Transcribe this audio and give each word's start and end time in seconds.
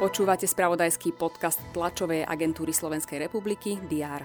Počúvate 0.00 0.48
spravodajský 0.48 1.12
podcast 1.12 1.60
tlačovej 1.76 2.24
agentúry 2.24 2.72
Slovenskej 2.72 3.28
republiky 3.28 3.76
DR. 3.84 4.24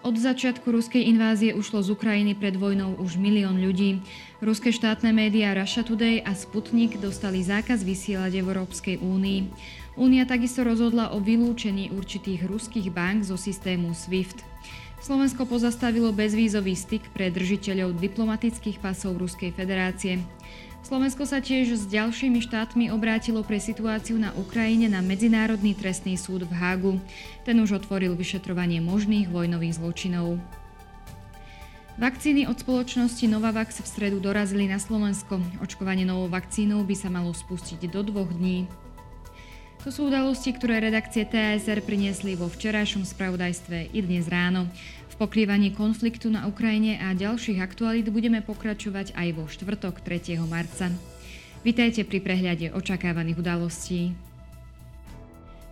Od 0.00 0.16
začiatku 0.16 0.64
ruskej 0.64 1.06
invázie 1.06 1.52
ušlo 1.52 1.84
z 1.84 1.92
Ukrajiny 1.92 2.32
pred 2.32 2.56
vojnou 2.56 2.96
už 2.98 3.20
milión 3.20 3.60
ľudí. 3.60 4.00
Ruské 4.40 4.72
štátne 4.72 5.12
médiá 5.12 5.52
Russia 5.52 5.84
Today 5.84 6.24
a 6.24 6.32
Sputnik 6.32 6.96
dostali 6.96 7.44
zákaz 7.44 7.84
vysielať 7.84 8.34
v 8.34 8.42
Európskej 8.42 8.96
únii. 9.04 9.40
Únia 10.00 10.24
takisto 10.24 10.64
rozhodla 10.64 11.12
o 11.12 11.20
vylúčení 11.20 11.92
určitých 11.92 12.48
ruských 12.48 12.88
bank 12.88 13.28
zo 13.28 13.36
systému 13.36 13.92
SWIFT. 13.92 14.40
Slovensko 15.00 15.48
pozastavilo 15.48 16.12
bezvízový 16.12 16.76
styk 16.76 17.08
pre 17.16 17.32
držiteľov 17.32 17.96
diplomatických 17.96 18.84
pasov 18.84 19.16
Ruskej 19.16 19.48
federácie. 19.56 20.20
Slovensko 20.84 21.24
sa 21.24 21.40
tiež 21.40 21.72
s 21.72 21.88
ďalšími 21.88 22.44
štátmi 22.44 22.92
obrátilo 22.92 23.40
pre 23.40 23.56
situáciu 23.56 24.20
na 24.20 24.36
Ukrajine 24.36 24.92
na 24.92 25.00
Medzinárodný 25.00 25.72
trestný 25.72 26.20
súd 26.20 26.44
v 26.44 26.52
Hágu. 26.52 26.92
Ten 27.48 27.64
už 27.64 27.80
otvoril 27.80 28.12
vyšetrovanie 28.12 28.84
možných 28.84 29.32
vojnových 29.32 29.80
zločinov. 29.80 30.36
Vakcíny 32.00 32.48
od 32.48 32.56
spoločnosti 32.60 33.24
Novavax 33.28 33.80
v 33.80 33.88
stredu 33.88 34.20
dorazili 34.20 34.68
na 34.68 34.80
Slovensko. 34.80 35.40
Očkovanie 35.60 36.04
novou 36.08 36.28
vakcínou 36.28 36.80
by 36.84 36.96
sa 36.96 37.12
malo 37.12 37.32
spustiť 37.32 37.88
do 37.88 38.00
dvoch 38.04 38.32
dní. 38.32 38.68
To 39.80 39.88
sú 39.88 40.12
udalosti, 40.12 40.52
ktoré 40.52 40.76
redakcie 40.76 41.24
TSR 41.24 41.80
priniesli 41.80 42.36
vo 42.36 42.52
včerajšom 42.52 43.00
spravodajstve 43.00 43.96
i 43.96 44.04
dnes 44.04 44.28
ráno. 44.28 44.68
V 45.08 45.14
pokrývaní 45.16 45.72
konfliktu 45.72 46.28
na 46.28 46.44
Ukrajine 46.44 47.00
a 47.00 47.16
ďalších 47.16 47.64
aktualít 47.64 48.12
budeme 48.12 48.44
pokračovať 48.44 49.16
aj 49.16 49.28
vo 49.32 49.48
štvrtok 49.48 50.04
3. 50.04 50.36
marca. 50.44 50.92
Vitajte 51.64 52.04
pri 52.04 52.20
prehľade 52.20 52.76
očakávaných 52.76 53.40
udalostí. 53.40 54.12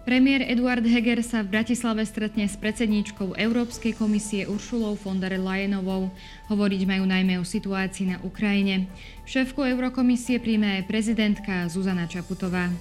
Premiér 0.09 0.41
Eduard 0.49 0.89
Heger 0.89 1.21
sa 1.21 1.45
v 1.45 1.61
Bratislave 1.61 2.01
stretne 2.09 2.49
s 2.49 2.57
predsedníčkou 2.57 3.37
Európskej 3.37 3.93
komisie 3.93 4.49
Uršulou 4.49 4.97
von 4.97 5.21
der 5.21 5.37
Leyenovou. 5.37 6.09
Hovoriť 6.49 6.81
majú 6.89 7.05
najmä 7.05 7.37
o 7.37 7.45
situácii 7.45 8.17
na 8.17 8.17
Ukrajine. 8.25 8.89
Šéfku 9.29 9.61
Eurokomisie 9.69 10.41
príjme 10.41 10.81
aj 10.81 10.89
prezidentka 10.89 11.69
Zuzana 11.69 12.09
Čaputová. 12.09 12.73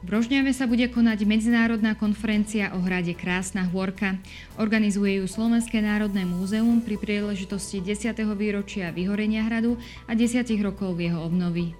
V 0.00 0.08
Rožňave 0.08 0.56
sa 0.56 0.64
bude 0.64 0.88
konať 0.88 1.28
medzinárodná 1.28 1.92
konferencia 1.92 2.72
o 2.72 2.80
hrade 2.80 3.12
Krásna 3.12 3.68
hôrka. 3.68 4.16
Organizuje 4.56 5.20
ju 5.20 5.28
Slovenské 5.28 5.84
národné 5.84 6.24
múzeum 6.24 6.80
pri 6.80 6.96
príležitosti 6.96 7.84
10. 7.84 8.16
výročia 8.32 8.88
vyhorenia 8.96 9.44
hradu 9.44 9.76
a 10.08 10.16
10 10.16 10.40
rokov 10.64 10.96
jeho 10.96 11.20
obnovy. 11.20 11.76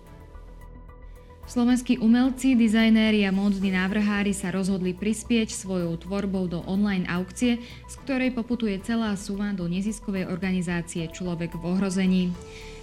Slovenskí 1.48 1.96
umelci, 1.96 2.54
dizajnéri 2.60 3.24
a 3.24 3.32
módni 3.32 3.72
návrhári 3.72 4.36
sa 4.36 4.52
rozhodli 4.52 4.92
prispieť 4.92 5.50
svojou 5.56 5.96
tvorbou 5.96 6.44
do 6.44 6.60
online 6.68 7.08
aukcie, 7.08 7.56
z 7.88 7.94
ktorej 8.05 8.36
poputuje 8.36 8.77
celá 8.84 9.16
suma 9.16 9.56
do 9.56 9.64
neziskovej 9.64 10.28
organizácie 10.28 11.08
Človek 11.08 11.56
v 11.56 11.64
ohrození. 11.72 12.24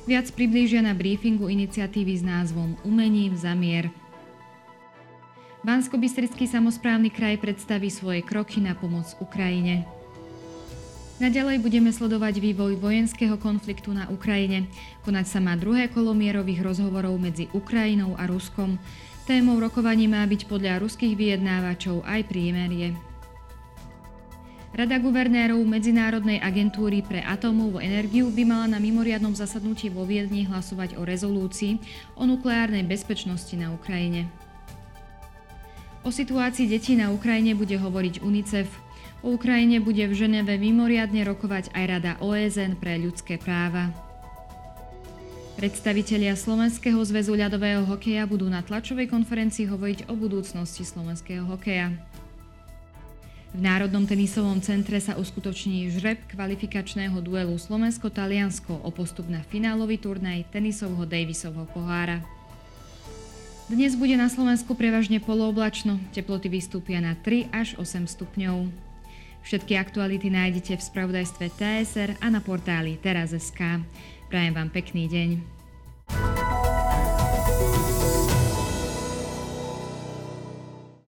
Viac 0.10 0.34
priblížia 0.34 0.82
na 0.82 0.98
briefingu 0.98 1.46
iniciatívy 1.46 2.14
s 2.20 2.24
názvom 2.26 2.74
Umením 2.82 3.38
za 3.38 3.54
Bansko-Bystrický 5.68 6.48
samozprávny 6.48 7.12
kraj 7.12 7.44
predstaví 7.44 7.92
svoje 7.92 8.24
kroky 8.24 8.64
na 8.64 8.72
pomoc 8.72 9.12
Ukrajine. 9.20 9.84
Naďalej 11.20 11.60
budeme 11.60 11.92
sledovať 11.92 12.40
vývoj 12.40 12.80
vojenského 12.80 13.36
konfliktu 13.36 13.92
na 13.92 14.08
Ukrajine. 14.08 14.72
Konať 15.04 15.28
sa 15.28 15.44
má 15.44 15.60
druhé 15.60 15.92
kolo 15.92 16.16
mierových 16.16 16.64
rozhovorov 16.64 17.20
medzi 17.20 17.52
Ukrajinou 17.52 18.16
a 18.16 18.32
Ruskom. 18.32 18.80
Témou 19.28 19.60
rokovaní 19.60 20.08
má 20.08 20.24
byť 20.24 20.48
podľa 20.48 20.80
ruských 20.80 21.20
vyjednávačov 21.20 22.00
aj 22.08 22.22
prímerie. 22.32 22.96
Rada 24.72 24.96
guvernérov 25.04 25.60
Medzinárodnej 25.68 26.40
agentúry 26.40 27.04
pre 27.04 27.20
atómovú 27.28 27.84
energiu 27.84 28.32
by 28.32 28.44
mala 28.48 28.72
na 28.72 28.80
mimoriadnom 28.80 29.36
zasadnutí 29.36 29.92
vo 29.92 30.08
Viedni 30.08 30.48
hlasovať 30.48 30.96
o 30.96 31.04
rezolúcii 31.04 31.76
o 32.16 32.24
nukleárnej 32.24 32.88
bezpečnosti 32.88 33.52
na 33.60 33.76
Ukrajine. 33.76 34.47
O 36.08 36.12
situácii 36.12 36.72
detí 36.72 36.96
na 36.96 37.12
Ukrajine 37.12 37.52
bude 37.52 37.76
hovoriť 37.76 38.24
UNICEF. 38.24 38.72
O 39.28 39.36
Ukrajine 39.36 39.84
bude 39.84 40.08
v 40.08 40.16
Ženeve 40.16 40.56
mimoriadne 40.56 41.20
rokovať 41.28 41.76
aj 41.76 41.84
Rada 41.84 42.14
OSN 42.24 42.80
pre 42.80 42.96
ľudské 42.96 43.36
práva. 43.36 43.92
Predstavitelia 45.60 46.32
Slovenského 46.40 46.96
zväzu 47.04 47.36
ľadového 47.36 47.84
hokeja 47.84 48.24
budú 48.24 48.48
na 48.48 48.64
tlačovej 48.64 49.12
konferencii 49.12 49.68
hovoriť 49.68 50.08
o 50.08 50.16
budúcnosti 50.16 50.88
slovenského 50.88 51.44
hokeja. 51.44 51.92
V 53.52 53.60
Národnom 53.60 54.08
tenisovom 54.08 54.64
centre 54.64 55.04
sa 55.04 55.20
uskutoční 55.20 55.92
žreb 55.92 56.24
kvalifikačného 56.32 57.20
duelu 57.20 57.60
Slovensko-Taliansko 57.60 58.80
o 58.80 58.90
postup 58.96 59.28
na 59.28 59.44
finálový 59.44 60.00
turnaj 60.00 60.48
tenisovho 60.56 61.04
Davisovho 61.04 61.68
pohára. 61.68 62.37
Dnes 63.68 64.00
bude 64.00 64.16
na 64.16 64.32
Slovensku 64.32 64.80
prevažne 64.80 65.20
polooblačno, 65.20 66.00
teploty 66.16 66.48
vystúpia 66.48 67.04
na 67.04 67.20
3 67.20 67.52
až 67.52 67.76
8 67.76 68.08
stupňov. 68.08 68.72
Všetky 69.44 69.76
aktuality 69.76 70.32
nájdete 70.32 70.80
v 70.80 70.88
spravodajstve 70.88 71.52
TSR 71.52 72.16
a 72.24 72.32
na 72.32 72.40
portáli 72.40 72.96
teraz.sk. 72.96 73.84
Prajem 74.32 74.54
vám 74.56 74.72
pekný 74.72 75.12
deň. 75.12 75.30